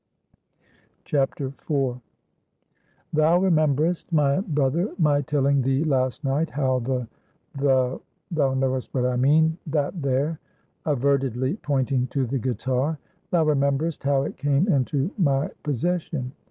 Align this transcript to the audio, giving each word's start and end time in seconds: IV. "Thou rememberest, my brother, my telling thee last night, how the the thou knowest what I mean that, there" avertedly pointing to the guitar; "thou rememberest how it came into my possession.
IV. 1.05 1.53
"Thou 3.13 3.37
rememberest, 3.37 4.11
my 4.11 4.39
brother, 4.39 4.95
my 4.97 5.21
telling 5.21 5.61
thee 5.61 5.83
last 5.83 6.23
night, 6.23 6.49
how 6.49 6.79
the 6.79 7.07
the 7.53 8.01
thou 8.31 8.55
knowest 8.55 8.91
what 8.95 9.05
I 9.05 9.15
mean 9.15 9.59
that, 9.67 10.01
there" 10.01 10.39
avertedly 10.87 11.61
pointing 11.61 12.07
to 12.07 12.25
the 12.25 12.39
guitar; 12.39 12.97
"thou 13.29 13.43
rememberest 13.45 14.01
how 14.01 14.23
it 14.23 14.37
came 14.37 14.67
into 14.67 15.11
my 15.19 15.51
possession. 15.61 16.31